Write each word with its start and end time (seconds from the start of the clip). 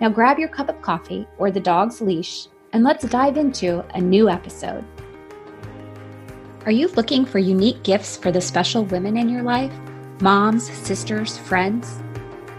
Now 0.00 0.08
grab 0.08 0.38
your 0.38 0.48
cup 0.48 0.68
of 0.68 0.82
coffee 0.82 1.26
or 1.38 1.50
the 1.50 1.60
dog's 1.60 2.00
leash 2.00 2.48
and 2.72 2.82
let's 2.82 3.04
dive 3.04 3.36
into 3.36 3.84
a 3.94 4.00
new 4.00 4.28
episode. 4.28 4.84
Are 6.64 6.72
you 6.72 6.88
looking 6.88 7.24
for 7.24 7.38
unique 7.38 7.82
gifts 7.84 8.16
for 8.16 8.32
the 8.32 8.40
special 8.40 8.84
women 8.86 9.16
in 9.16 9.28
your 9.28 9.42
life? 9.42 9.72
Moms, 10.20 10.70
sisters, 10.72 11.38
friends? 11.38 12.02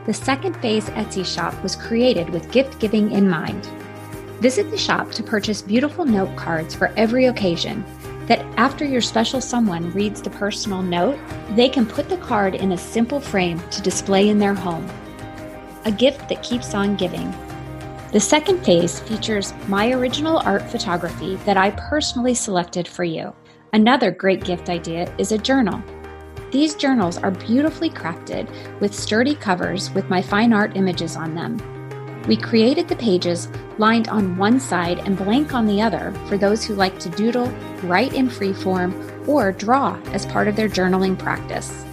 The 0.05 0.13
Second 0.13 0.55
Phase 0.61 0.89
Etsy 0.91 1.25
shop 1.25 1.61
was 1.61 1.75
created 1.75 2.29
with 2.29 2.51
gift 2.51 2.79
giving 2.79 3.11
in 3.11 3.29
mind. 3.29 3.65
Visit 4.39 4.69
the 4.71 4.77
shop 4.77 5.11
to 5.11 5.23
purchase 5.23 5.61
beautiful 5.61 6.05
note 6.05 6.35
cards 6.37 6.73
for 6.73 6.93
every 6.95 7.25
occasion 7.25 7.83
that 8.27 8.45
after 8.57 8.85
your 8.85 9.01
special 9.01 9.41
someone 9.41 9.91
reads 9.91 10.21
the 10.21 10.29
personal 10.29 10.81
note, 10.81 11.17
they 11.51 11.67
can 11.67 11.85
put 11.85 12.07
the 12.07 12.17
card 12.17 12.55
in 12.55 12.71
a 12.71 12.77
simple 12.77 13.19
frame 13.19 13.59
to 13.71 13.81
display 13.81 14.29
in 14.29 14.39
their 14.39 14.53
home 14.53 14.87
a 15.85 15.91
gift 15.91 16.27
that 16.27 16.43
keeps 16.43 16.73
on 16.73 16.95
giving. 16.95 17.33
The 18.11 18.19
second 18.19 18.63
phase 18.63 18.99
features 18.99 19.53
my 19.67 19.91
original 19.91 20.39
art 20.39 20.63
photography 20.63 21.35
that 21.45 21.57
I 21.57 21.71
personally 21.71 22.33
selected 22.33 22.87
for 22.87 23.03
you. 23.03 23.33
Another 23.73 24.11
great 24.11 24.43
gift 24.43 24.69
idea 24.69 25.13
is 25.17 25.31
a 25.31 25.37
journal. 25.37 25.81
These 26.51 26.75
journals 26.75 27.17
are 27.17 27.31
beautifully 27.31 27.89
crafted 27.89 28.49
with 28.79 28.95
sturdy 28.95 29.35
covers 29.35 29.91
with 29.91 30.09
my 30.09 30.21
fine 30.21 30.53
art 30.53 30.77
images 30.77 31.17
on 31.17 31.35
them. 31.35 31.57
We 32.27 32.37
created 32.37 32.87
the 32.87 32.95
pages 32.95 33.49
lined 33.77 34.07
on 34.07 34.37
one 34.37 34.59
side 34.59 34.99
and 34.99 35.17
blank 35.17 35.53
on 35.53 35.67
the 35.67 35.81
other 35.81 36.13
for 36.27 36.37
those 36.37 36.63
who 36.63 36.73
like 36.73 36.97
to 36.99 37.09
doodle, 37.09 37.49
write 37.83 38.13
in 38.13 38.29
free 38.29 38.53
form, 38.53 38.95
or 39.27 39.51
draw 39.51 39.99
as 40.13 40.25
part 40.25 40.47
of 40.47 40.55
their 40.55 40.69
journaling 40.69 41.19
practice. 41.19 41.85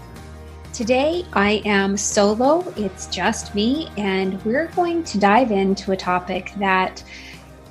Today 0.75 1.25
I 1.35 1.63
am 1.65 1.97
solo, 1.97 2.69
it's 2.77 3.07
just 3.07 3.55
me, 3.55 3.91
and 3.97 4.45
we're 4.45 4.67
going 4.75 5.05
to 5.05 5.21
dive 5.21 5.53
into 5.53 5.93
a 5.93 5.97
topic 5.97 6.51
that, 6.59 7.01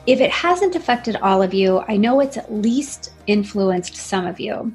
if 0.08 0.22
it 0.22 0.32
hasn't 0.32 0.78
affected 0.78 1.18
all 1.18 1.42
of 1.42 1.54
you, 1.54 1.84
I 1.90 1.98
know 1.98 2.22
it's 2.22 2.38
at 2.38 2.54
least 2.54 3.12
influenced 3.28 3.98
some 3.98 4.26
of 4.26 4.40
you. 4.40 4.74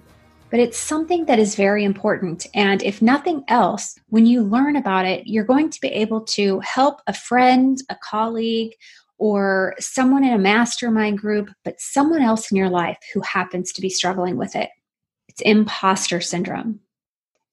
But 0.51 0.61
it's 0.61 0.77
something 0.77 1.25
that 1.25 1.39
is 1.39 1.55
very 1.55 1.85
important. 1.85 2.47
And 2.53 2.83
if 2.83 3.01
nothing 3.01 3.45
else, 3.49 3.99
when 4.09 4.27
you 4.27 4.43
learn 4.43 4.77
about 4.77 5.07
it, 5.07 5.27
you're 5.27 5.43
going 5.43 5.71
to 5.71 5.81
be 5.81 5.89
able 5.89 6.21
to 6.21 6.61
help 6.61 7.01
a 7.07 7.15
friend, 7.15 7.79
a 7.89 7.97
colleague, 7.97 8.75
or 9.17 9.75
someone 9.79 10.23
in 10.23 10.35
a 10.35 10.39
mastermind 10.39 11.17
group, 11.17 11.49
but 11.65 11.81
someone 11.81 12.21
else 12.21 12.51
in 12.51 12.59
your 12.59 12.69
life 12.69 12.99
who 13.15 13.23
happens 13.23 13.73
to 13.73 13.81
be 13.81 13.89
struggling 13.89 14.37
with 14.37 14.55
it. 14.55 14.69
It's 15.29 15.41
imposter 15.41 16.21
syndrome. 16.21 16.81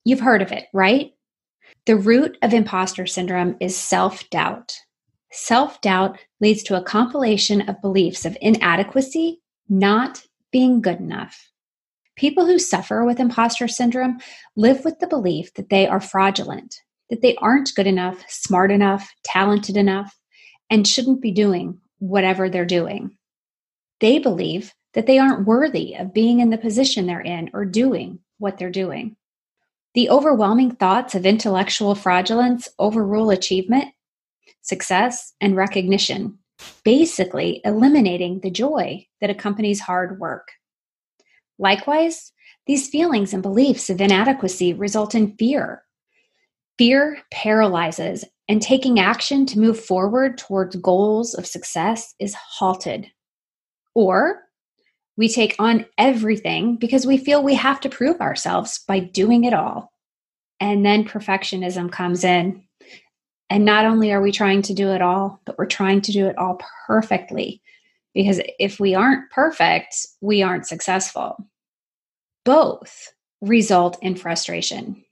You've 0.06 0.20
heard 0.20 0.44
of 0.44 0.52
it, 0.52 0.66
right? 0.72 1.12
The 1.88 1.98
root 1.98 2.38
of 2.42 2.54
imposter 2.54 3.08
syndrome 3.08 3.58
is 3.60 3.76
self 3.76 4.30
doubt. 4.30 4.76
Self 5.32 5.82
doubt 5.82 6.20
leads 6.40 6.64
to 6.64 6.78
a 6.78 6.84
compilation 6.84 7.68
of 7.68 7.82
beliefs 7.82 8.24
of 8.24 8.38
inadequacy, 8.40 9.42
not 9.68 10.24
being 10.52 10.80
good 10.80 11.00
enough. 11.00 11.52
People 12.16 12.46
who 12.46 12.60
suffer 12.60 13.04
with 13.04 13.20
imposter 13.20 13.68
syndrome 13.68 14.20
live 14.56 14.86
with 14.86 15.00
the 15.00 15.08
belief 15.08 15.54
that 15.56 15.70
they 15.70 15.88
are 15.88 16.00
fraudulent, 16.00 16.82
that 17.10 17.22
they 17.22 17.36
aren't 17.38 17.76
good 17.76 17.88
enough, 17.88 18.24
smart 18.30 18.72
enough, 18.72 19.12
talented 19.24 19.76
enough, 19.76 20.18
and 20.70 20.88
shouldn't 20.88 21.22
be 21.22 21.32
doing 21.32 21.80
whatever 22.00 22.50
they're 22.50 22.64
doing. 22.64 23.18
They 24.00 24.20
believe 24.20 24.74
that 24.94 25.08
they 25.08 25.20
aren't 25.20 25.48
worthy 25.48 25.96
of 25.96 26.14
being 26.14 26.40
in 26.40 26.52
the 26.52 26.58
position 26.58 27.06
they're 27.06 27.20
in 27.20 27.50
or 27.54 27.66
doing 27.66 28.20
what 28.38 28.58
they're 28.58 28.70
doing. 28.70 29.18
The 29.96 30.10
overwhelming 30.10 30.72
thoughts 30.76 31.16
of 31.16 31.26
intellectual 31.26 31.96
fraudulence 31.96 32.68
overrule 32.80 33.30
achievement, 33.30 33.94
success, 34.62 35.34
and 35.40 35.56
recognition, 35.56 36.38
basically 36.84 37.62
eliminating 37.64 38.42
the 38.42 38.52
joy 38.52 39.08
that 39.22 39.30
accompanies 39.30 39.80
hard 39.80 40.20
work. 40.20 40.50
Likewise, 41.58 42.34
these 42.68 42.90
feelings 42.90 43.34
and 43.34 43.42
beliefs 43.42 43.90
of 43.90 44.02
inadequacy 44.02 44.74
result 44.74 45.16
in 45.16 45.38
fear. 45.38 45.84
Fear 46.78 47.20
paralyzes, 47.32 48.26
and 48.50 48.62
taking 48.62 49.00
action 49.00 49.46
to 49.46 49.60
move 49.60 49.80
forward 49.80 50.38
towards 50.38 50.76
goals 50.76 51.34
of 51.34 51.48
success 51.48 52.14
is 52.20 52.36
halted. 52.36 53.08
Or 53.94 54.42
we 55.18 55.30
take 55.30 55.56
on 55.60 55.86
everything 55.98 56.76
because 56.76 57.06
we 57.06 57.18
feel 57.18 57.42
we 57.42 57.56
have 57.56 57.80
to 57.82 57.90
prove 57.90 58.20
ourselves 58.20 58.80
by 58.88 59.00
doing 59.00 59.46
it 59.46 59.54
all. 59.54 59.92
And 60.60 60.86
then 60.86 61.06
perfectionism 61.06 61.92
comes 61.92 62.24
in. 62.24 62.64
And 63.50 63.64
not 63.64 63.86
only 63.86 64.12
are 64.12 64.22
we 64.22 64.32
trying 64.32 64.62
to 64.64 64.74
do 64.74 64.92
it 64.92 65.02
all, 65.02 65.40
but 65.46 65.58
we're 65.58 65.66
trying 65.68 66.02
to 66.02 66.12
do 66.12 66.26
it 66.26 66.38
all 66.38 66.60
perfectly. 66.88 67.62
Because 68.14 68.42
if 68.60 68.80
we 68.80 68.96
aren't 68.96 69.30
perfect, 69.32 69.96
we 70.22 70.42
aren't 70.42 70.68
successful. 70.68 71.38
Both 72.44 73.14
result 73.42 73.98
in 74.02 74.16
frustration. 74.16 75.04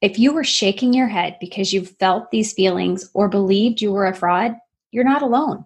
If 0.00 0.18
you 0.18 0.32
were 0.32 0.44
shaking 0.44 0.92
your 0.92 1.08
head 1.08 1.36
because 1.40 1.72
you 1.72 1.84
felt 1.84 2.30
these 2.30 2.52
feelings 2.52 3.08
or 3.14 3.28
believed 3.28 3.80
you 3.80 3.92
were 3.92 4.06
a 4.06 4.14
fraud, 4.14 4.56
you're 4.90 5.04
not 5.04 5.22
alone. 5.22 5.64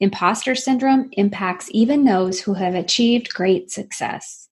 Imposter 0.00 0.54
syndrome 0.54 1.08
impacts 1.12 1.68
even 1.70 2.04
those 2.04 2.40
who 2.40 2.54
have 2.54 2.74
achieved 2.74 3.32
great 3.32 3.70
success. 3.70 4.48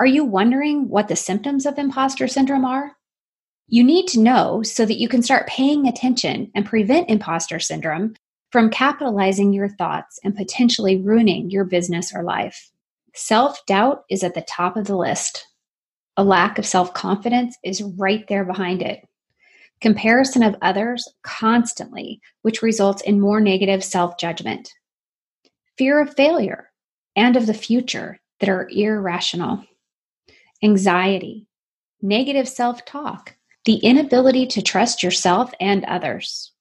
Are 0.00 0.06
you 0.06 0.24
wondering 0.24 0.88
what 0.88 1.08
the 1.08 1.16
symptoms 1.16 1.66
of 1.66 1.78
imposter 1.78 2.26
syndrome 2.28 2.64
are? 2.64 2.96
You 3.68 3.82
need 3.82 4.06
to 4.08 4.20
know 4.20 4.62
so 4.62 4.86
that 4.86 4.98
you 4.98 5.08
can 5.08 5.22
start 5.22 5.48
paying 5.48 5.86
attention 5.86 6.50
and 6.54 6.64
prevent 6.64 7.10
imposter 7.10 7.58
syndrome 7.58 8.14
from 8.52 8.70
capitalizing 8.70 9.52
your 9.52 9.68
thoughts 9.68 10.18
and 10.22 10.36
potentially 10.36 10.96
ruining 11.00 11.50
your 11.50 11.64
business 11.64 12.14
or 12.14 12.22
life. 12.22 12.70
Self 13.14 13.64
doubt 13.66 14.04
is 14.08 14.22
at 14.22 14.34
the 14.34 14.42
top 14.42 14.76
of 14.76 14.86
the 14.86 14.96
list. 14.96 15.48
A 16.16 16.24
lack 16.24 16.58
of 16.58 16.66
self 16.66 16.94
confidence 16.94 17.56
is 17.64 17.82
right 17.82 18.26
there 18.28 18.44
behind 18.44 18.82
it. 18.82 19.06
Comparison 19.80 20.42
of 20.42 20.56
others 20.62 21.08
constantly, 21.22 22.20
which 22.42 22.62
results 22.62 23.02
in 23.02 23.20
more 23.20 23.40
negative 23.40 23.84
self 23.84 24.18
judgment. 24.18 24.72
Fear 25.76 26.00
of 26.00 26.14
failure 26.14 26.70
and 27.14 27.36
of 27.36 27.46
the 27.46 27.54
future 27.54 28.18
that 28.40 28.48
are 28.48 28.68
irrational. 28.70 29.64
Anxiety, 30.62 31.46
negative 32.00 32.48
self 32.48 32.84
talk, 32.86 33.36
the 33.66 33.76
inability 33.76 34.46
to 34.46 34.62
trust 34.62 35.02
yourself 35.02 35.52
and 35.60 35.84
others. 35.84 36.52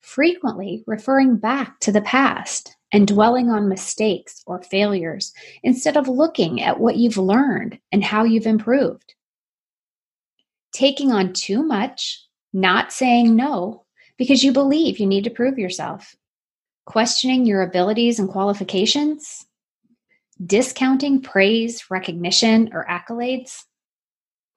Frequently 0.00 0.82
referring 0.86 1.36
back 1.36 1.78
to 1.80 1.92
the 1.92 2.02
past 2.02 2.76
and 2.92 3.06
dwelling 3.06 3.50
on 3.50 3.68
mistakes 3.68 4.42
or 4.46 4.62
failures 4.62 5.32
instead 5.62 5.96
of 5.96 6.08
looking 6.08 6.60
at 6.60 6.80
what 6.80 6.96
you've 6.96 7.16
learned 7.16 7.78
and 7.92 8.02
how 8.02 8.24
you've 8.24 8.46
improved. 8.46 9.14
Taking 10.72 11.12
on 11.12 11.32
too 11.32 11.62
much, 11.62 12.26
not 12.52 12.92
saying 12.92 13.34
no 13.34 13.84
because 14.16 14.44
you 14.44 14.52
believe 14.52 14.98
you 14.98 15.06
need 15.06 15.24
to 15.24 15.30
prove 15.30 15.58
yourself. 15.58 16.14
Questioning 16.84 17.46
your 17.46 17.62
abilities 17.62 18.18
and 18.18 18.28
qualifications, 18.28 19.46
discounting 20.44 21.20
praise, 21.20 21.84
recognition, 21.90 22.70
or 22.72 22.86
accolades. 22.86 23.64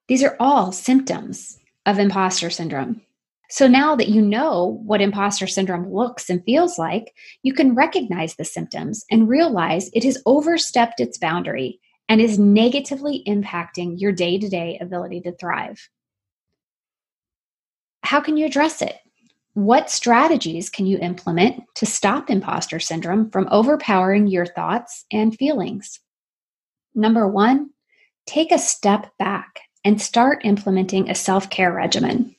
These 0.07 0.23
are 0.23 0.35
all 0.39 0.71
symptoms 0.71 1.59
of 1.85 1.99
imposter 1.99 2.49
syndrome. 2.49 3.01
So 3.49 3.67
now 3.67 3.95
that 3.95 4.09
you 4.09 4.21
know 4.21 4.81
what 4.85 5.01
imposter 5.01 5.45
syndrome 5.45 5.93
looks 5.93 6.29
and 6.29 6.43
feels 6.45 6.79
like, 6.79 7.13
you 7.43 7.53
can 7.53 7.75
recognize 7.75 8.35
the 8.35 8.43
symptoms 8.43 9.05
and 9.11 9.29
realize 9.29 9.89
it 9.93 10.03
has 10.03 10.21
overstepped 10.25 10.99
its 10.99 11.17
boundary 11.17 11.79
and 12.09 12.19
is 12.19 12.39
negatively 12.39 13.23
impacting 13.27 13.99
your 13.99 14.11
day 14.11 14.39
to 14.39 14.49
day 14.49 14.77
ability 14.81 15.21
to 15.21 15.31
thrive. 15.33 15.89
How 18.05 18.21
can 18.21 18.37
you 18.37 18.45
address 18.45 18.83
it? 18.83 18.95
What 19.55 19.89
strategies 19.89 20.69
can 20.69 20.85
you 20.85 20.99
implement 20.99 21.63
to 21.75 21.87
stop 21.87 22.29
imposter 22.29 22.79
syndrome 22.79 23.31
from 23.31 23.47
overpowering 23.49 24.27
your 24.27 24.45
thoughts 24.45 25.05
and 25.11 25.35
feelings? 25.35 25.99
Number 26.93 27.27
one, 27.27 27.71
take 28.27 28.51
a 28.51 28.59
step 28.59 29.11
back 29.17 29.61
and 29.83 29.99
start 29.99 30.45
implementing 30.45 31.09
a 31.09 31.15
self 31.15 31.49
care 31.49 31.73
regimen. 31.73 32.35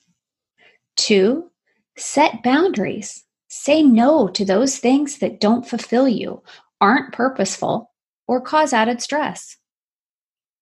Two, 0.96 1.50
set 1.96 2.44
boundaries. 2.44 3.24
Say 3.48 3.82
no 3.82 4.28
to 4.28 4.44
those 4.44 4.78
things 4.78 5.18
that 5.18 5.40
don't 5.40 5.68
fulfill 5.68 6.08
you, 6.08 6.42
aren't 6.80 7.12
purposeful, 7.12 7.90
or 8.28 8.40
cause 8.40 8.72
added 8.72 9.02
stress. 9.02 9.56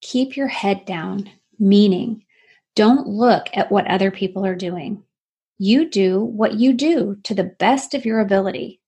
Keep 0.01 0.37
your 0.37 0.49
head 0.49 0.87
down, 0.87 1.31
meaning 1.59 2.24
don't 2.75 3.07
look 3.07 3.49
at 3.55 3.71
what 3.71 3.87
other 3.87 4.11
people 4.11 4.45
are 4.45 4.57
doing. 4.57 5.03
You 5.59 5.89
do 5.89 6.21
what 6.21 6.55
you 6.55 6.73
do 6.73 7.17
to 7.25 7.35
the 7.35 7.55
best 7.59 7.95
of 7.95 8.05
your 8.05 8.21
ability. 8.21 8.81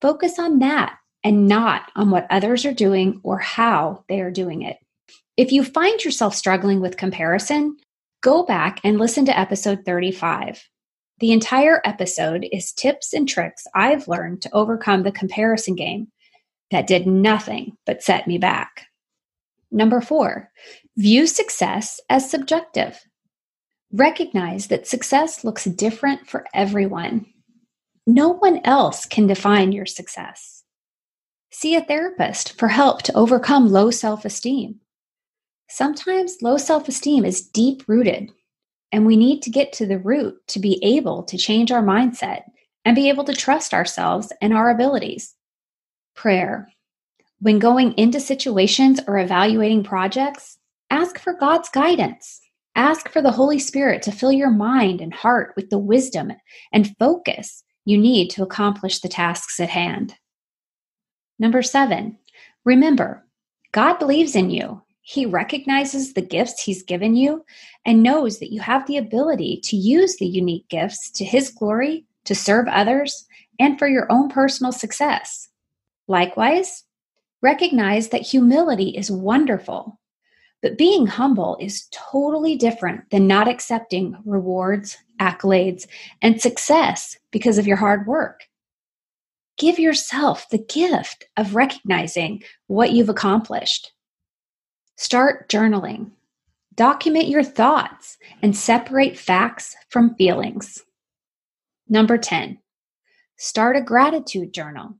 Focus 0.00 0.38
on 0.38 0.60
that 0.60 0.96
and 1.24 1.48
not 1.48 1.90
on 1.96 2.10
what 2.10 2.26
others 2.30 2.64
are 2.64 2.72
doing 2.72 3.20
or 3.24 3.38
how 3.38 4.04
they 4.08 4.20
are 4.20 4.30
doing 4.30 4.62
it. 4.62 4.76
If 5.36 5.50
you 5.50 5.64
find 5.64 6.02
yourself 6.04 6.34
struggling 6.34 6.80
with 6.80 6.96
comparison, 6.96 7.76
go 8.22 8.44
back 8.44 8.80
and 8.84 8.98
listen 8.98 9.24
to 9.26 9.38
episode 9.38 9.80
35. 9.84 10.62
The 11.18 11.32
entire 11.32 11.80
episode 11.84 12.46
is 12.52 12.72
tips 12.72 13.12
and 13.12 13.28
tricks 13.28 13.64
I've 13.74 14.06
learned 14.06 14.42
to 14.42 14.54
overcome 14.54 15.02
the 15.02 15.12
comparison 15.12 15.74
game 15.74 16.08
that 16.70 16.86
did 16.86 17.06
nothing 17.06 17.76
but 17.86 18.02
set 18.02 18.26
me 18.26 18.38
back. 18.38 18.86
Number 19.70 20.00
four, 20.00 20.50
view 20.96 21.26
success 21.26 22.00
as 22.08 22.30
subjective. 22.30 23.02
Recognize 23.96 24.66
that 24.66 24.86
success 24.86 25.42
looks 25.42 25.64
different 25.64 26.28
for 26.28 26.44
everyone. 26.52 27.24
No 28.06 28.28
one 28.28 28.60
else 28.62 29.06
can 29.06 29.26
define 29.26 29.72
your 29.72 29.86
success. 29.86 30.64
See 31.50 31.74
a 31.74 31.80
therapist 31.80 32.58
for 32.58 32.68
help 32.68 33.00
to 33.04 33.16
overcome 33.16 33.72
low 33.72 33.90
self 33.90 34.26
esteem. 34.26 34.80
Sometimes 35.70 36.36
low 36.42 36.58
self 36.58 36.88
esteem 36.88 37.24
is 37.24 37.48
deep 37.48 37.84
rooted, 37.88 38.30
and 38.92 39.06
we 39.06 39.16
need 39.16 39.40
to 39.42 39.50
get 39.50 39.72
to 39.72 39.86
the 39.86 39.98
root 39.98 40.46
to 40.48 40.58
be 40.58 40.78
able 40.82 41.22
to 41.22 41.38
change 41.38 41.72
our 41.72 41.82
mindset 41.82 42.42
and 42.84 42.94
be 42.94 43.08
able 43.08 43.24
to 43.24 43.32
trust 43.32 43.72
ourselves 43.72 44.30
and 44.42 44.52
our 44.52 44.68
abilities. 44.68 45.34
Prayer. 46.14 46.70
When 47.40 47.58
going 47.58 47.94
into 47.94 48.20
situations 48.20 49.00
or 49.08 49.16
evaluating 49.16 49.84
projects, 49.84 50.58
ask 50.90 51.18
for 51.18 51.32
God's 51.32 51.70
guidance. 51.70 52.42
Ask 52.76 53.08
for 53.08 53.22
the 53.22 53.32
Holy 53.32 53.58
Spirit 53.58 54.02
to 54.02 54.12
fill 54.12 54.30
your 54.30 54.50
mind 54.50 55.00
and 55.00 55.12
heart 55.12 55.54
with 55.56 55.70
the 55.70 55.78
wisdom 55.78 56.30
and 56.74 56.94
focus 56.98 57.64
you 57.86 57.96
need 57.96 58.28
to 58.30 58.42
accomplish 58.42 59.00
the 59.00 59.08
tasks 59.08 59.58
at 59.58 59.70
hand. 59.70 60.14
Number 61.38 61.62
seven, 61.62 62.18
remember, 62.66 63.24
God 63.72 63.98
believes 63.98 64.36
in 64.36 64.50
you. 64.50 64.82
He 65.00 65.24
recognizes 65.24 66.12
the 66.12 66.20
gifts 66.20 66.62
He's 66.62 66.82
given 66.82 67.16
you 67.16 67.46
and 67.86 68.02
knows 68.02 68.40
that 68.40 68.52
you 68.52 68.60
have 68.60 68.86
the 68.86 68.98
ability 68.98 69.60
to 69.64 69.76
use 69.76 70.16
the 70.16 70.26
unique 70.26 70.68
gifts 70.68 71.10
to 71.12 71.24
His 71.24 71.50
glory, 71.50 72.04
to 72.26 72.34
serve 72.34 72.66
others, 72.68 73.26
and 73.58 73.78
for 73.78 73.88
your 73.88 74.06
own 74.12 74.28
personal 74.28 74.72
success. 74.72 75.48
Likewise, 76.08 76.84
recognize 77.40 78.10
that 78.10 78.20
humility 78.20 78.90
is 78.90 79.10
wonderful 79.10 79.98
but 80.66 80.76
being 80.76 81.06
humble 81.06 81.56
is 81.60 81.86
totally 81.92 82.56
different 82.56 83.08
than 83.10 83.28
not 83.28 83.46
accepting 83.46 84.16
rewards, 84.24 84.96
accolades, 85.20 85.86
and 86.20 86.40
success 86.40 87.16
because 87.30 87.56
of 87.56 87.68
your 87.68 87.76
hard 87.76 88.04
work. 88.04 88.40
Give 89.58 89.78
yourself 89.78 90.48
the 90.50 90.58
gift 90.58 91.26
of 91.36 91.54
recognizing 91.54 92.42
what 92.66 92.90
you've 92.90 93.08
accomplished. 93.08 93.92
Start 94.96 95.48
journaling. 95.48 96.10
Document 96.74 97.28
your 97.28 97.44
thoughts 97.44 98.18
and 98.42 98.56
separate 98.56 99.16
facts 99.16 99.76
from 99.88 100.16
feelings. 100.16 100.82
Number 101.88 102.18
10, 102.18 102.58
start 103.36 103.76
a 103.76 103.82
gratitude 103.82 104.52
journal. 104.52 104.96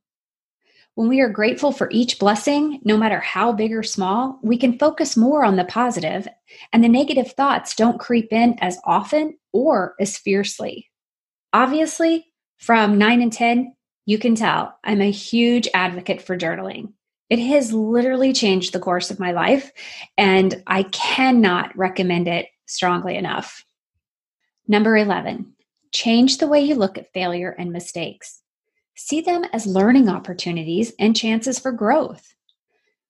When 0.96 1.10
we 1.10 1.20
are 1.20 1.28
grateful 1.28 1.72
for 1.72 1.90
each 1.93 2.19
blessing, 2.19 2.81
no 2.82 2.96
matter 2.96 3.20
how 3.20 3.53
big 3.53 3.74
or 3.74 3.82
small, 3.82 4.41
we 4.43 4.56
can 4.56 4.79
focus 4.79 5.15
more 5.15 5.44
on 5.44 5.56
the 5.56 5.67
positive, 5.67 6.26
and 6.72 6.82
the 6.82 6.88
negative 6.88 7.32
thoughts 7.32 7.74
don't 7.74 8.00
creep 8.00 8.32
in 8.32 8.58
as 8.60 8.79
often 8.82 9.36
or 9.53 9.94
as 10.00 10.17
fiercely. 10.17 10.91
Obviously, 11.53 12.24
from 12.56 12.96
9 12.96 13.20
and 13.20 13.31
10, 13.31 13.74
you 14.06 14.19
can 14.19 14.34
tell 14.34 14.79
I'm 14.84 15.03
a 15.03 15.10
huge 15.10 15.69
advocate 15.74 16.22
for 16.22 16.34
journaling. 16.34 16.94
It 17.29 17.41
has 17.41 17.74
literally 17.74 18.32
changed 18.32 18.72
the 18.72 18.81
course 18.81 19.10
of 19.10 19.20
my 19.20 19.32
life, 19.32 19.72
and 20.17 20.62
I 20.67 20.84
cannot 20.84 21.76
recommend 21.76 22.26
it 22.26 22.46
strongly 22.65 23.17
enough. 23.17 23.67
Number 24.67 24.96
11, 24.96 25.56
change 25.93 26.38
the 26.38 26.48
way 26.48 26.62
you 26.62 26.74
look 26.74 26.96
at 26.96 27.12
failure 27.12 27.50
and 27.50 27.70
mistakes. 27.70 28.41
See 28.96 29.20
them 29.20 29.44
as 29.53 29.67
learning 29.67 30.08
opportunities 30.08 30.93
and 30.98 31.15
chances 31.15 31.58
for 31.58 31.70
growth. 31.70 32.34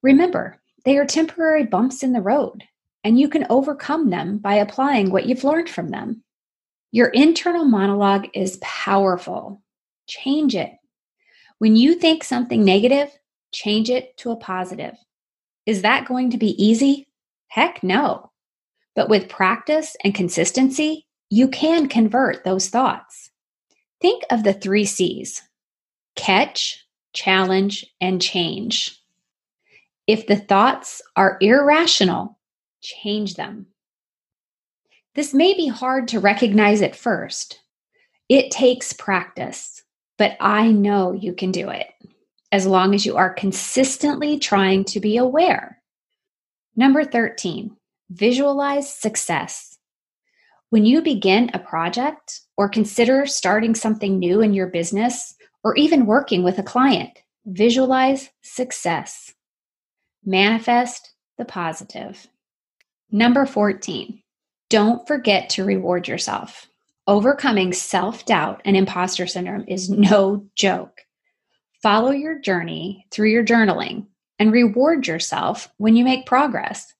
Remember, 0.02 0.60
they 0.84 0.98
are 0.98 1.06
temporary 1.06 1.64
bumps 1.64 2.02
in 2.02 2.12
the 2.12 2.20
road, 2.20 2.64
and 3.04 3.18
you 3.18 3.28
can 3.28 3.46
overcome 3.48 4.10
them 4.10 4.38
by 4.38 4.56
applying 4.56 5.10
what 5.10 5.26
you've 5.26 5.44
learned 5.44 5.70
from 5.70 5.90
them. 5.90 6.24
Your 6.90 7.08
internal 7.08 7.64
monologue 7.64 8.26
is 8.34 8.58
powerful. 8.62 9.62
Change 10.08 10.56
it. 10.56 10.72
When 11.58 11.76
you 11.76 11.94
think 11.94 12.24
something 12.24 12.64
negative, 12.64 13.16
change 13.52 13.88
it 13.88 14.16
to 14.18 14.32
a 14.32 14.36
positive. 14.36 14.96
Is 15.66 15.82
that 15.82 16.06
going 16.06 16.30
to 16.30 16.36
be 16.36 16.62
easy? 16.62 17.06
Heck 17.46 17.82
no. 17.82 18.32
But 18.96 19.08
with 19.08 19.28
practice 19.28 19.96
and 20.02 20.14
consistency, 20.14 21.06
you 21.30 21.48
can 21.48 21.88
convert 21.88 22.42
those 22.42 22.68
thoughts. 22.68 23.30
Think 24.00 24.24
of 24.30 24.42
the 24.42 24.52
three 24.52 24.84
C's 24.84 25.42
catch, 26.16 26.84
challenge, 27.12 27.86
and 28.00 28.20
change. 28.20 29.00
If 30.06 30.26
the 30.26 30.36
thoughts 30.36 31.02
are 31.16 31.38
irrational, 31.40 32.38
change 32.80 33.34
them. 33.34 33.66
This 35.14 35.32
may 35.32 35.54
be 35.54 35.68
hard 35.68 36.08
to 36.08 36.20
recognize 36.20 36.82
at 36.82 36.96
first. 36.96 37.60
It 38.28 38.50
takes 38.50 38.92
practice, 38.92 39.82
but 40.18 40.36
I 40.40 40.70
know 40.72 41.12
you 41.12 41.32
can 41.32 41.52
do 41.52 41.70
it 41.70 41.86
as 42.52 42.66
long 42.66 42.94
as 42.94 43.04
you 43.04 43.16
are 43.16 43.32
consistently 43.32 44.38
trying 44.38 44.84
to 44.84 45.00
be 45.00 45.16
aware. 45.16 45.82
Number 46.76 47.04
13, 47.04 47.76
visualize 48.10 48.92
success. 48.92 49.78
When 50.70 50.84
you 50.84 51.02
begin 51.02 51.50
a 51.52 51.58
project 51.58 52.40
or 52.56 52.68
consider 52.68 53.26
starting 53.26 53.74
something 53.74 54.18
new 54.18 54.40
in 54.40 54.52
your 54.52 54.66
business, 54.66 55.34
or 55.66 55.74
even 55.74 56.06
working 56.06 56.44
with 56.44 56.60
a 56.60 56.62
client. 56.62 57.18
Visualize 57.44 58.30
success. 58.40 59.34
Manifest 60.24 61.12
the 61.38 61.44
positive. 61.44 62.28
Number 63.10 63.44
14, 63.46 64.22
don't 64.70 65.04
forget 65.08 65.50
to 65.50 65.64
reward 65.64 66.06
yourself. 66.06 66.68
Overcoming 67.08 67.72
self 67.72 68.24
doubt 68.26 68.62
and 68.64 68.76
imposter 68.76 69.26
syndrome 69.26 69.64
is 69.66 69.90
no 69.90 70.46
joke. 70.54 71.00
Follow 71.82 72.12
your 72.12 72.38
journey 72.38 73.04
through 73.10 73.30
your 73.30 73.44
journaling 73.44 74.06
and 74.38 74.52
reward 74.52 75.08
yourself 75.08 75.68
when 75.78 75.96
you 75.96 76.04
make 76.04 76.26
progress. 76.26 76.94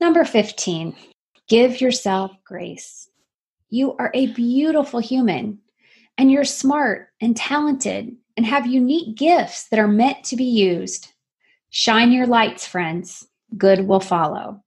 Number 0.00 0.24
15, 0.24 0.94
give 1.48 1.80
yourself 1.80 2.30
grace. 2.44 3.10
You 3.68 3.96
are 3.96 4.12
a 4.14 4.28
beautiful 4.28 5.00
human 5.00 5.58
and 6.18 6.30
you're 6.30 6.44
smart 6.44 7.08
and 7.20 7.36
talented 7.36 8.16
and 8.36 8.46
have 8.46 8.66
unique 8.66 9.16
gifts 9.16 9.68
that 9.68 9.78
are 9.78 9.88
meant 9.88 10.24
to 10.24 10.36
be 10.36 10.44
used. 10.44 11.08
Shine 11.70 12.12
your 12.12 12.26
lights, 12.26 12.66
friends. 12.66 13.26
Good 13.56 13.86
will 13.86 14.00
follow. 14.00 14.62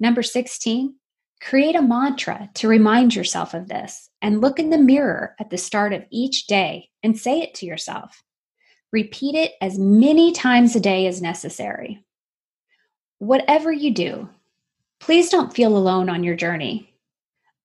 Number 0.00 0.22
16, 0.22 0.94
create 1.40 1.76
a 1.76 1.82
mantra 1.82 2.50
to 2.54 2.68
remind 2.68 3.14
yourself 3.14 3.54
of 3.54 3.68
this 3.68 4.08
and 4.20 4.40
look 4.40 4.58
in 4.58 4.70
the 4.70 4.78
mirror 4.78 5.34
at 5.38 5.50
the 5.50 5.58
start 5.58 5.92
of 5.92 6.04
each 6.10 6.46
day 6.46 6.88
and 7.02 7.18
say 7.18 7.40
it 7.40 7.54
to 7.54 7.66
yourself. 7.66 8.22
Repeat 8.92 9.34
it 9.34 9.52
as 9.60 9.78
many 9.78 10.32
times 10.32 10.76
a 10.76 10.80
day 10.80 11.06
as 11.06 11.22
necessary. 11.22 12.04
Whatever 13.18 13.72
you 13.72 13.92
do, 13.92 14.28
please 15.00 15.30
don't 15.30 15.54
feel 15.54 15.76
alone 15.76 16.08
on 16.08 16.24
your 16.24 16.36
journey. 16.36 16.92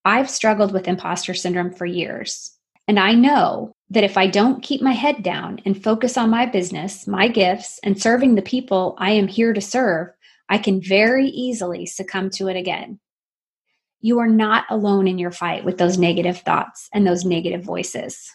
I've 0.05 0.29
struggled 0.29 0.71
with 0.71 0.87
imposter 0.87 1.33
syndrome 1.33 1.71
for 1.71 1.85
years, 1.85 2.56
and 2.87 2.99
I 2.99 3.13
know 3.13 3.75
that 3.89 4.03
if 4.03 4.17
I 4.17 4.27
don't 4.27 4.63
keep 4.63 4.81
my 4.81 4.91
head 4.91 5.23
down 5.23 5.59
and 5.65 5.81
focus 5.81 6.17
on 6.17 6.29
my 6.29 6.45
business, 6.45 7.07
my 7.07 7.27
gifts, 7.27 7.79
and 7.83 8.01
serving 8.01 8.35
the 8.35 8.41
people 8.41 8.95
I 8.97 9.11
am 9.11 9.27
here 9.27 9.53
to 9.53 9.61
serve, 9.61 10.09
I 10.49 10.57
can 10.57 10.81
very 10.81 11.27
easily 11.27 11.85
succumb 11.85 12.29
to 12.31 12.47
it 12.47 12.55
again. 12.55 12.99
You 13.99 14.19
are 14.19 14.27
not 14.27 14.65
alone 14.69 15.07
in 15.07 15.17
your 15.17 15.31
fight 15.31 15.65
with 15.65 15.77
those 15.77 15.97
negative 15.97 16.39
thoughts 16.39 16.87
and 16.93 17.05
those 17.05 17.25
negative 17.25 17.63
voices. 17.63 18.31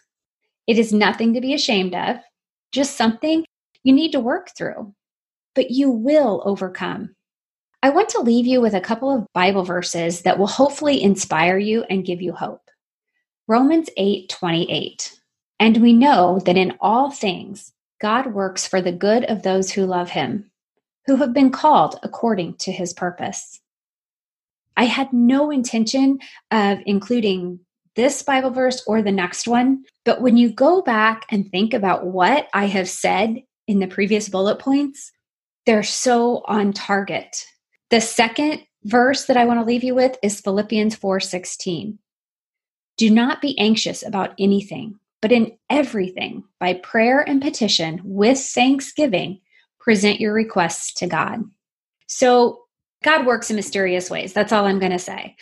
It 0.66 0.78
is 0.78 0.92
nothing 0.92 1.34
to 1.34 1.40
be 1.40 1.54
ashamed 1.54 1.94
of, 1.94 2.16
just 2.72 2.96
something 2.96 3.44
you 3.84 3.92
need 3.92 4.12
to 4.12 4.20
work 4.20 4.50
through, 4.56 4.94
but 5.54 5.70
you 5.70 5.90
will 5.90 6.42
overcome. 6.44 7.14
I 7.82 7.90
want 7.90 8.08
to 8.10 8.20
leave 8.20 8.46
you 8.46 8.60
with 8.60 8.74
a 8.74 8.80
couple 8.80 9.10
of 9.10 9.26
Bible 9.34 9.64
verses 9.64 10.22
that 10.22 10.38
will 10.38 10.46
hopefully 10.46 11.02
inspire 11.02 11.58
you 11.58 11.84
and 11.90 12.04
give 12.04 12.22
you 12.22 12.32
hope. 12.32 12.61
Romans 13.48 13.88
8 13.96 14.28
28. 14.28 15.18
And 15.58 15.76
we 15.78 15.92
know 15.92 16.40
that 16.44 16.56
in 16.56 16.76
all 16.80 17.10
things, 17.10 17.72
God 18.00 18.34
works 18.34 18.66
for 18.66 18.80
the 18.80 18.92
good 18.92 19.24
of 19.24 19.42
those 19.42 19.70
who 19.70 19.86
love 19.86 20.10
him, 20.10 20.50
who 21.06 21.16
have 21.16 21.32
been 21.32 21.50
called 21.50 21.98
according 22.02 22.56
to 22.58 22.72
his 22.72 22.92
purpose. 22.92 23.60
I 24.76 24.84
had 24.84 25.12
no 25.12 25.50
intention 25.50 26.18
of 26.50 26.78
including 26.86 27.60
this 27.94 28.22
Bible 28.22 28.50
verse 28.50 28.82
or 28.86 29.02
the 29.02 29.12
next 29.12 29.46
one, 29.46 29.84
but 30.04 30.22
when 30.22 30.36
you 30.36 30.50
go 30.50 30.80
back 30.80 31.26
and 31.30 31.50
think 31.50 31.74
about 31.74 32.06
what 32.06 32.48
I 32.54 32.66
have 32.66 32.88
said 32.88 33.42
in 33.68 33.80
the 33.80 33.86
previous 33.86 34.28
bullet 34.28 34.58
points, 34.58 35.12
they're 35.66 35.82
so 35.82 36.42
on 36.46 36.72
target. 36.72 37.44
The 37.90 38.00
second 38.00 38.62
verse 38.84 39.26
that 39.26 39.36
I 39.36 39.44
want 39.44 39.60
to 39.60 39.66
leave 39.66 39.84
you 39.84 39.94
with 39.94 40.16
is 40.22 40.40
Philippians 40.40 40.96
4:16. 40.96 41.98
Do 42.96 43.10
not 43.10 43.40
be 43.40 43.58
anxious 43.58 44.06
about 44.06 44.34
anything, 44.38 44.98
but 45.20 45.32
in 45.32 45.56
everything, 45.70 46.44
by 46.60 46.74
prayer 46.74 47.20
and 47.20 47.40
petition, 47.40 48.00
with 48.04 48.38
thanksgiving, 48.38 49.40
present 49.80 50.20
your 50.20 50.32
requests 50.32 50.92
to 50.94 51.06
God. 51.06 51.42
So, 52.06 52.58
God 53.02 53.26
works 53.26 53.50
in 53.50 53.56
mysterious 53.56 54.10
ways. 54.10 54.32
That's 54.32 54.52
all 54.52 54.66
I'm 54.66 54.78
going 54.78 54.92
to 54.92 54.98
say. 54.98 55.34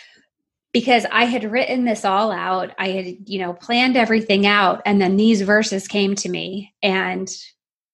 Because 0.73 1.05
I 1.11 1.25
had 1.25 1.51
written 1.51 1.85
this 1.85 2.05
all 2.05 2.33
out, 2.33 2.71
I 2.79 2.89
had, 2.91 3.17
you 3.29 3.39
know, 3.39 3.53
planned 3.53 3.97
everything 3.97 4.47
out, 4.47 4.81
and 4.87 5.01
then 5.01 5.17
these 5.17 5.43
verses 5.43 5.89
came 5.89 6.15
to 6.17 6.29
me, 6.29 6.73
and 6.83 7.29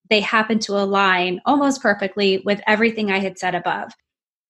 they 0.08 0.20
happened 0.20 0.62
to 0.62 0.74
align 0.74 1.40
almost 1.46 1.82
perfectly 1.82 2.42
with 2.44 2.60
everything 2.66 3.10
I 3.10 3.18
had 3.18 3.38
said 3.38 3.54
above. 3.54 3.92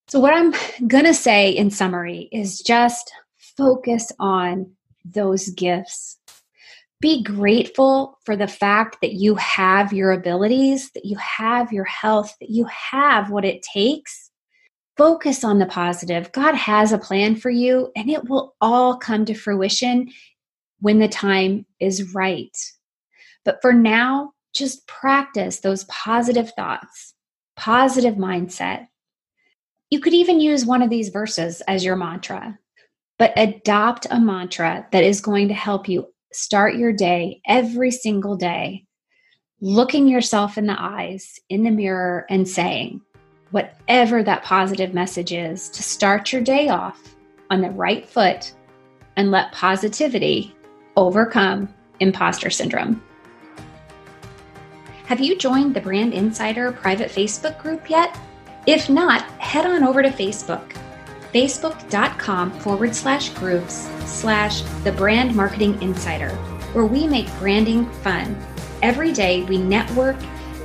So, 0.08 0.20
what 0.20 0.34
I'm 0.34 0.52
going 0.86 1.04
to 1.04 1.14
say 1.14 1.50
in 1.50 1.70
summary 1.70 2.28
is 2.30 2.60
just 2.60 3.10
focus 3.56 4.12
on 4.18 4.75
those 5.12 5.48
gifts 5.50 6.18
be 7.00 7.22
grateful 7.22 8.18
for 8.25 8.36
the 8.36 8.48
fact 8.48 8.98
that 9.02 9.12
you 9.12 9.34
have 9.34 9.92
your 9.92 10.12
abilities, 10.12 10.90
that 10.92 11.04
you 11.04 11.16
have 11.18 11.72
your 11.72 11.84
health, 11.84 12.34
that 12.40 12.50
you 12.50 12.64
have 12.66 13.30
what 13.30 13.44
it 13.44 13.62
takes. 13.62 14.30
Focus 14.96 15.44
on 15.44 15.58
the 15.58 15.66
positive. 15.66 16.32
God 16.32 16.54
has 16.54 16.92
a 16.92 16.98
plan 16.98 17.36
for 17.36 17.50
you, 17.50 17.92
and 17.94 18.08
it 18.08 18.28
will 18.28 18.54
all 18.62 18.96
come 18.96 19.26
to 19.26 19.34
fruition 19.34 20.08
when 20.80 20.98
the 20.98 21.08
time 21.08 21.66
is 21.80 22.14
right. 22.14 22.56
But 23.44 23.58
for 23.60 23.75
now, 23.75 24.32
just 24.54 24.86
practice 24.86 25.60
those 25.60 25.84
positive 25.84 26.50
thoughts, 26.52 27.12
positive 27.56 28.14
mindset. 28.14 28.86
You 29.90 30.00
could 30.00 30.14
even 30.14 30.40
use 30.40 30.64
one 30.64 30.80
of 30.80 30.88
these 30.88 31.10
verses 31.10 31.60
as 31.68 31.84
your 31.84 31.94
mantra, 31.94 32.58
but 33.18 33.32
adopt 33.37 34.06
a 34.11 34.20
mantra 34.20 34.87
that 34.92 35.04
is 35.04 35.20
going 35.20 35.49
to 35.49 35.54
help 35.54 35.88
you 35.88 36.06
start 36.32 36.76
your 36.76 36.92
day 36.92 37.40
every 37.46 37.90
single 37.90 38.37
day 38.37 38.87
looking 39.61 40.06
yourself 40.06 40.58
in 40.58 40.66
the 40.66 40.76
eyes 40.78 41.40
in 41.49 41.62
the 41.62 41.70
mirror 41.70 42.26
and 42.28 42.46
saying 42.46 43.00
whatever 43.52 44.23
that 44.23 44.42
positive 44.42 44.92
message 44.92 45.32
is 45.32 45.70
to 45.70 45.82
start 45.82 46.32
your 46.32 46.42
day 46.42 46.68
off 46.68 47.16
on 47.50 47.62
the 47.62 47.70
right 47.70 48.06
foot 48.06 48.52
and 49.16 49.30
let 49.30 49.52
positivity 49.52 50.54
overcome 50.96 51.73
imposter 52.00 52.50
syndrome. 52.50 53.02
Have 55.06 55.20
you 55.20 55.38
joined 55.38 55.75
the 55.75 55.80
Brand 55.80 56.12
Insider 56.12 56.73
private 56.73 57.11
Facebook 57.11 57.58
group 57.58 57.88
yet? 57.88 58.18
If 58.66 58.90
not, 58.90 59.23
head 59.40 59.64
on 59.64 59.85
over 59.85 60.02
to 60.02 60.11
Facebook 60.11 60.76
facebook.com 61.37 62.50
forward 62.61 62.97
slash 62.97 63.28
groups 63.35 63.90
slash 64.07 64.62
the 64.85 64.93
brand 64.93 65.37
marketing 65.37 65.81
insider, 65.83 66.31
where 66.73 66.87
we 66.87 67.07
make 67.07 67.28
branding 67.38 67.85
fun. 68.00 68.35
Every 68.81 69.12
day 69.12 69.43
we 69.43 69.59
network 69.59 70.16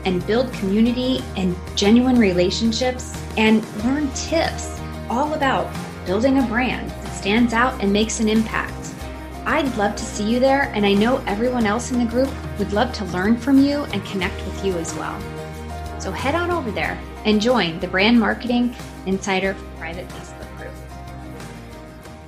and 0.06 0.26
build 0.26 0.54
community 0.54 1.22
and 1.36 1.58
genuine 1.76 2.18
relationships 2.18 3.22
and 3.36 3.68
learn 3.84 4.10
tips 4.14 4.80
all 5.10 5.34
about 5.34 5.70
building 6.06 6.38
a 6.38 6.48
brand 6.48 6.90
that 6.90 7.14
stands 7.18 7.52
out 7.52 7.84
and 7.84 7.92
makes 7.92 8.22
an 8.22 8.30
impact. 8.30 8.94
I'd 9.46 9.76
love 9.76 9.98
to 9.98 10.06
see 10.06 10.24
you 10.24 10.40
there, 10.40 10.72
and 10.74 10.86
I 10.86 10.94
know 10.94 11.22
everyone 11.28 11.66
else 11.66 11.92
in 11.92 12.00
the 12.00 12.10
group 12.10 12.30
would 12.60 12.72
love 12.72 12.94
to 12.94 13.06
learn 13.06 13.36
from 13.36 13.58
you 13.58 13.84
and 13.92 14.06
connect 14.06 14.38
with 14.46 14.64
you 14.64 14.78
as 14.78 14.96
well. 14.96 15.20
So 16.00 16.14
head 16.14 16.34
on 16.34 16.50
over 16.50 16.72
there 16.72 16.98
and 17.26 17.42
join 17.42 17.78
the 17.82 17.88
Brand 17.90 18.18
Marketing 18.18 18.74
Insider 19.06 19.54
private. 19.78 20.31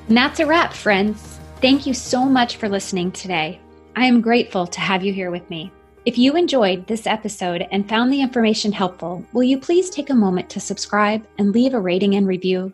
And 0.07 0.17
that's 0.17 0.39
a 0.39 0.45
wrap, 0.45 0.74
friends. 0.74 1.39
Thank 1.62 1.86
you 1.86 1.93
so 1.93 2.25
much 2.25 2.57
for 2.57 2.67
listening 2.67 3.12
today. 3.12 3.60
I 3.95 4.05
am 4.05 4.22
grateful 4.22 4.67
to 4.67 4.79
have 4.79 5.03
you 5.03 5.13
here 5.13 5.31
with 5.31 5.50
me. 5.50 5.72
If 6.05 6.17
you 6.17 6.36
enjoyed 6.36 6.86
this 6.86 7.07
episode 7.07 7.65
and 7.72 7.88
found 7.88 8.12
the 8.12 8.19
information 8.19 8.74
helpful, 8.74 9.25
will 9.31 9.43
you 9.43 9.57
please 9.57 9.89
take 9.89 10.10
a 10.10 10.15
moment 10.15 10.50
to 10.50 10.60
subscribe 10.60 11.25
and 11.38 11.53
leave 11.53 11.74
a 11.74 11.79
rating 11.79 12.15
and 12.15 12.27
review? 12.27 12.74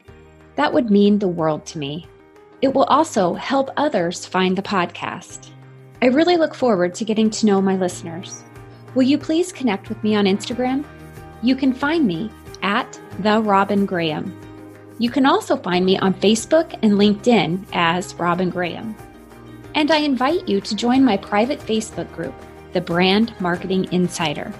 That 0.55 0.74
would 0.74 0.89
mean 0.89 1.19
the 1.19 1.27
world 1.27 1.65
to 1.67 1.77
me. 1.77 2.07
It 2.63 2.74
will 2.74 2.86
also 2.86 3.36
help 3.36 3.69
others 3.77 4.25
find 4.25 4.57
the 4.57 4.63
podcast. 4.63 5.51
I 6.01 6.07
really 6.07 6.38
look 6.38 6.55
forward 6.55 6.95
to 6.95 7.05
getting 7.05 7.29
to 7.29 7.45
know 7.45 7.62
my 7.62 7.75
listeners. 7.75 8.43
Will 8.95 9.03
you 9.03 9.19
please 9.19 9.51
connect 9.51 9.89
with 9.89 10.03
me 10.03 10.15
on 10.15 10.25
Instagram? 10.25 10.83
You 11.43 11.55
can 11.55 11.74
find 11.74 12.07
me 12.07 12.31
at 12.63 13.00
the 13.19 13.39
Robin 13.41 13.86
Graham. 13.86 14.36
You 15.00 15.10
can 15.10 15.25
also 15.25 15.56
find 15.56 15.86
me 15.86 15.98
on 15.98 16.13
Facebook 16.13 16.77
and 16.84 16.94
LinkedIn 16.94 17.65
as 17.72 18.13
Robin 18.15 18.50
Graham. 18.50 18.96
And 19.74 19.91
I 19.91 19.98
invite 19.98 20.48
you 20.48 20.60
to 20.60 20.75
join 20.75 21.06
my 21.06 21.15
private 21.15 21.60
Facebook 21.60 22.12
group, 22.13 22.34
The 22.74 22.82
Brand 22.82 23.34
Marketing 23.39 23.91
Insider. 23.94 24.53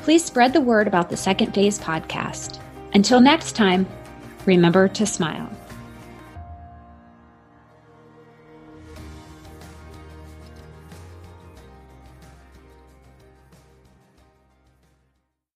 Please 0.00 0.22
spread 0.22 0.52
the 0.52 0.60
word 0.60 0.86
about 0.86 1.08
the 1.08 1.16
Second 1.16 1.54
Phase 1.54 1.78
podcast. 1.78 2.60
Until 2.92 3.20
next 3.20 3.56
time, 3.56 3.86
remember 4.44 4.86
to 4.86 5.06
smile. 5.06 5.50